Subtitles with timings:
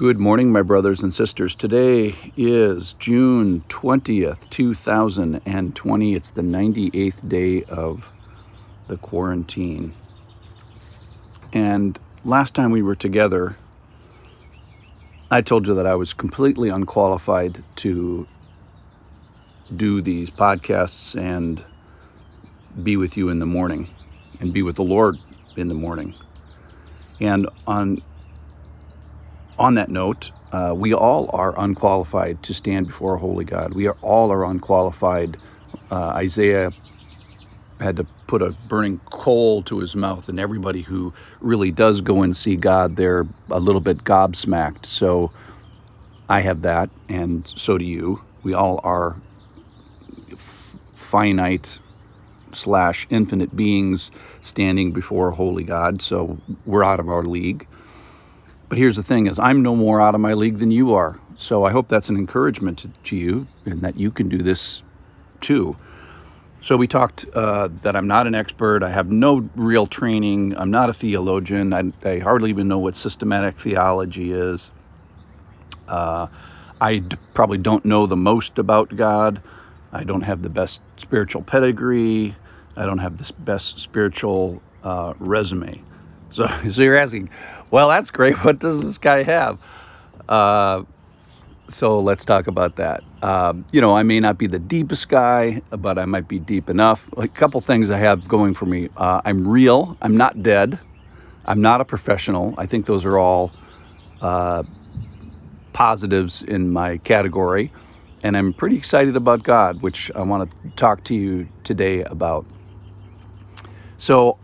[0.00, 1.54] Good morning, my brothers and sisters.
[1.54, 6.14] Today is June 20th, 2020.
[6.14, 8.10] It's the 98th day of
[8.88, 9.94] the quarantine.
[11.52, 13.58] And last time we were together,
[15.30, 18.26] I told you that I was completely unqualified to
[19.76, 21.62] do these podcasts and
[22.82, 23.86] be with you in the morning
[24.40, 25.18] and be with the Lord
[25.58, 26.14] in the morning.
[27.20, 27.98] And on
[29.60, 33.74] on that note, uh, we all are unqualified to stand before a holy God.
[33.74, 35.38] We are all are unqualified.
[35.90, 36.74] Uh, Isaiah
[37.80, 42.22] had to put a burning coal to his mouth, and everybody who really does go
[42.22, 44.86] and see God, they're a little bit gobsmacked.
[44.86, 45.32] So
[46.28, 48.22] I have that, and so do you.
[48.44, 49.22] We all are
[50.94, 51.80] finite
[52.54, 54.10] slash infinite beings
[54.42, 56.02] standing before a holy God.
[56.02, 57.68] So we're out of our league.
[58.70, 61.20] But here's the thing is I'm no more out of my league than you are.
[61.38, 64.82] So I hope that's an encouragement to, you and that you can do this
[65.40, 65.76] too.
[66.62, 68.84] So we talked uh, that I'm not an expert.
[68.84, 70.56] I have no real training.
[70.58, 71.74] I'm not a theologian.
[71.74, 74.70] I, I hardly even know what systematic theology is.
[75.88, 76.28] Uh,
[76.80, 79.42] I d- probably don't know the most about God.
[79.92, 82.36] I don't have the best spiritual pedigree.
[82.76, 85.82] I don't have the best spiritual uh, resume.
[86.30, 87.30] So, so you're asking,
[87.70, 88.36] well, that's great.
[88.44, 89.58] What does this guy have?
[90.28, 90.84] Uh,
[91.70, 93.04] so let's talk about that.
[93.22, 96.70] Um, you know, I may not be the deepest guy, but I might be deep
[96.70, 97.08] enough.
[97.16, 98.88] A couple things I have going for me.
[98.96, 99.96] Uh, I'm real.
[100.02, 100.80] I'm not dead.
[101.46, 102.54] I'm not a professional.
[102.58, 103.54] I think those are all
[104.20, 104.64] uh,
[105.72, 107.72] positives in my category.
[108.22, 112.46] And I'm pretty excited about God, which I want to talk to you today about.
[113.98, 114.38] So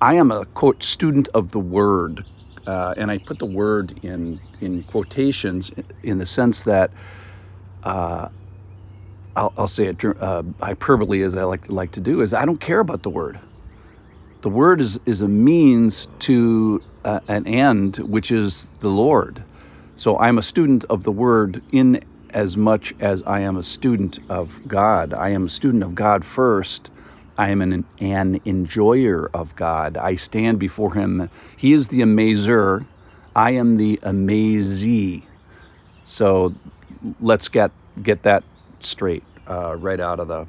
[0.00, 2.24] I am a quote student of the word,
[2.66, 5.70] uh, and I put the word in in quotations
[6.02, 6.92] in the sense that
[7.82, 8.28] uh,
[9.36, 12.60] I'll, I'll, say it uh, hyperbole as I like like to do is I don't
[12.60, 13.38] care about the word.
[14.42, 19.42] The word is is a means to uh, an end, which is the Lord.
[19.94, 24.18] So I'm a student of the word in as much as I am a student
[24.28, 25.14] of God.
[25.14, 26.90] I am a student of God first
[27.38, 29.96] I am an, an enjoyer of God.
[29.96, 31.30] I stand before Him.
[31.56, 32.86] He is the amazer.
[33.36, 35.24] I am the amazee.
[36.04, 36.54] So
[37.20, 38.44] let's get get that
[38.80, 40.46] straight uh, right out of the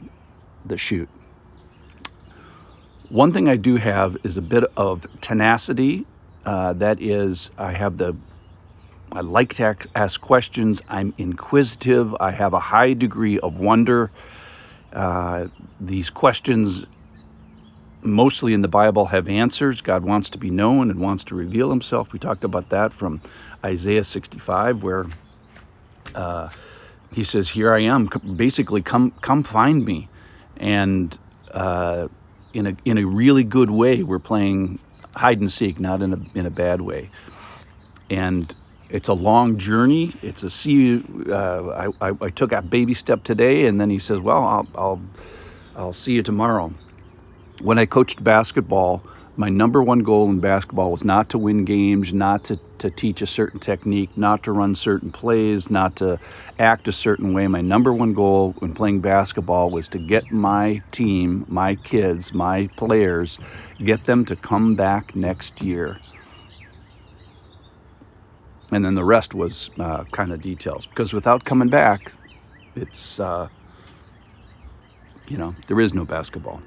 [0.66, 1.10] the chute.
[3.10, 6.06] One thing I do have is a bit of tenacity.
[6.46, 8.18] Uh, that is, I have the
[9.12, 10.82] I like to ask questions.
[10.88, 12.16] I'm inquisitive.
[12.20, 14.12] I have a high degree of wonder.
[14.94, 15.48] Uh,
[15.80, 16.86] these questions,
[18.02, 19.82] mostly in the Bible, have answers.
[19.82, 22.14] God wants to be known and wants to reveal himself.
[22.14, 23.22] We talked about that from
[23.66, 25.08] Isaiah 65, where
[26.16, 26.50] uh,
[27.12, 28.08] he says, Here I am.
[28.36, 30.10] Basically, come, come find me.
[30.58, 31.18] And
[31.52, 32.08] uh,
[32.54, 34.80] in, a, in a really good way, we're playing
[35.16, 37.12] hide and seek, not in a, in a bad way.
[38.10, 38.54] And
[38.90, 40.14] it's a long journey.
[40.22, 41.02] It's a see.
[41.30, 44.68] Uh, I, I, I, took a baby step today, and then he says, "Well, I'll,
[44.76, 45.02] I'll
[45.76, 46.74] I'll see you tomorrow."
[47.62, 49.04] When I coached basketball,
[49.36, 53.22] my number one goal in basketball was not to win games, not to, to teach
[53.22, 56.20] a certain technique, not to run certain plays, not to
[56.60, 57.48] act a certain way.
[57.48, 62.68] My number one goal when playing basketball was to get my team, my kids, my
[62.76, 63.40] players,
[63.84, 66.00] get them to come back next year
[68.72, 70.88] and then the rest was uh, kind of details.
[70.88, 72.14] Because without coming back
[72.76, 73.50] it's uh,
[75.30, 76.64] you know there is no basketball.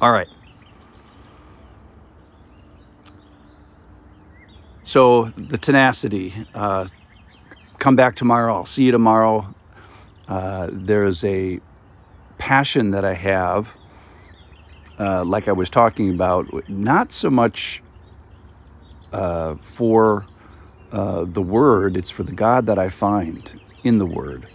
[0.00, 0.28] All right.
[4.84, 6.88] So the tenacity uh,
[7.78, 8.54] come back tomorrow.
[8.54, 9.54] I'll see you tomorrow.
[10.28, 11.60] Uh, there's a
[12.38, 13.76] passion that i have
[14.98, 17.82] uh, like i was talking about not so much
[19.12, 20.26] uh, for
[20.92, 24.48] uh, the Word, it's for the God that I find in the Word.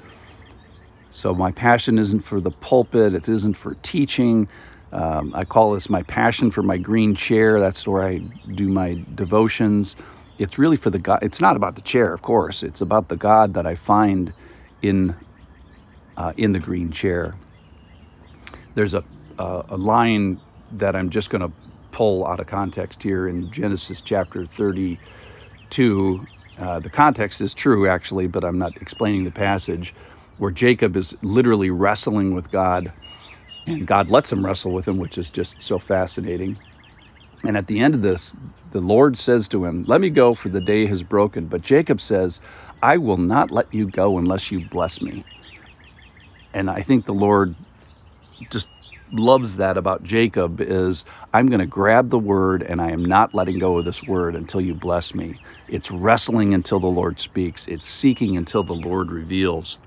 [1.12, 4.50] So my passion isn't for the pulpit, it isn't for teaching.
[4.94, 7.60] Um, I call this my passion for my green chair.
[7.60, 8.22] That's where I
[8.56, 9.96] do my devotions.
[10.40, 11.20] It's really for the God.
[11.24, 12.64] It's not about the chair, of course.
[12.64, 14.34] It's about the God that I find
[14.82, 15.16] in
[16.18, 17.40] uh, in the green chair.
[18.76, 19.04] There's a
[19.40, 20.42] uh, a line
[20.72, 21.54] that I'm just going to
[21.92, 25.00] pull out of context here in Genesis chapter 30
[25.72, 26.28] 2.
[26.58, 29.96] Uh, the context is true, actually, but I'm not explaining the passage
[30.38, 32.94] where Jacob is literally wrestling with God,
[33.68, 36.60] and God lets him wrestle with him, which is just so fascinating.
[37.46, 38.36] And at the end of this,
[38.70, 41.48] the Lord says to him, Let me go, for the day has broken.
[41.48, 42.42] But Jacob says,
[42.82, 45.26] I will not let you go unless you bless me.
[46.54, 47.56] And I think the Lord
[48.52, 48.70] just
[49.12, 53.34] loves that about Jacob is I'm going to grab the word and I am not
[53.36, 55.40] letting go of this word until you bless me.
[55.68, 57.68] It's wrestling until the Lord speaks.
[57.68, 59.80] It's seeking until the Lord reveals.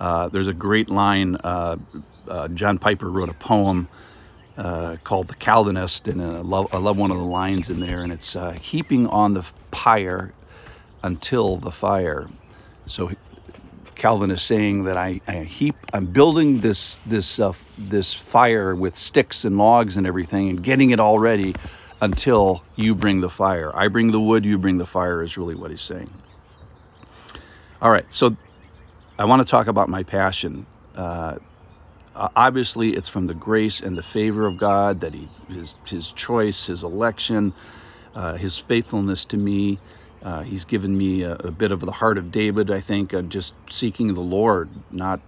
[0.00, 1.36] Uh, there's a great line.
[1.44, 1.76] Uh,
[2.28, 3.88] uh, John Piper wrote a poem
[4.56, 8.02] uh, called "The Calvinist," and I love, I love, one of the lines in there,
[8.02, 10.34] and it's uh, heaping on the pyre
[11.02, 12.30] until the fire.
[12.86, 13.10] So
[14.06, 18.96] Calvin is saying that I, I heap, I'm building this this uh, this fire with
[18.98, 21.56] sticks and logs and everything, and getting it all ready
[22.00, 23.72] until you bring the fire.
[23.76, 26.22] I bring the wood, you bring the fire, is really what he's saying.
[27.82, 28.36] All right, so
[29.18, 30.68] I want to talk about my passion.
[30.94, 31.36] Uh,
[32.36, 36.66] obviously, it's from the grace and the favor of God that He, His, His choice,
[36.66, 37.54] His election,
[38.14, 39.82] uh, His faithfulness to me.
[40.26, 43.28] Uh, he's given me a, a, bit of the heart of David, I think, of
[43.28, 45.20] just seeking the Lord, not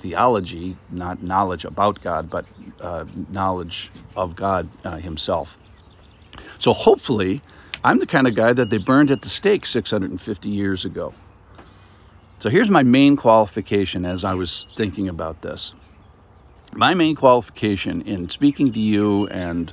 [0.00, 2.46] theology, not knowledge about God, but
[2.80, 5.54] uh, knowledge of God uh, Himself.
[6.58, 7.42] So hopefully,
[7.84, 11.12] I'm the kind of guy that they burned at the stake 650 years ago.
[12.40, 15.74] So here's my main qualification as I was thinking about this.
[16.72, 19.70] My main qualification in speaking to you and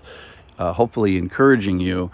[0.60, 2.12] uh, hopefully encouraging you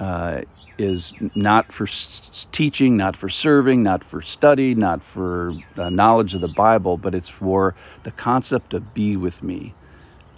[0.00, 0.42] uh,
[0.78, 6.34] is not for s- teaching, not for serving, not for study, not for uh, knowledge
[6.34, 9.76] of the Bible, but it's for the concept of be with me.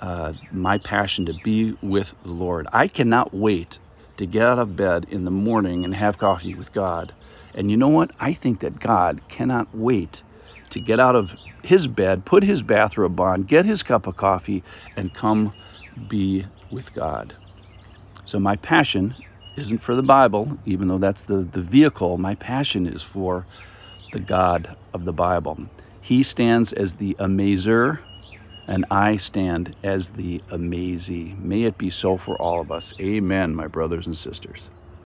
[0.01, 2.69] Uh, my passion to be with the Lord.
[2.73, 3.81] I cannot wait
[4.19, 7.15] to get out of bed in the morning and have coffee with God
[7.55, 8.13] and you know what?
[8.21, 10.25] I think that God cannot wait
[10.71, 14.65] to get out of his bed, put his bathrobe on, get his cup of coffee,
[14.97, 15.55] and come
[16.09, 17.37] be with God.
[18.27, 19.17] So my passion
[19.57, 22.19] isn't for the Bible, even though that's the, the vehicle.
[22.19, 23.47] My passion is for
[24.13, 25.59] the God of the Bible.
[26.01, 28.01] He stands as the amazer,
[28.69, 31.37] and I stand as the amazee.
[31.39, 32.95] May it be so for all of us.
[33.01, 34.71] Amen, my brothers and sisters.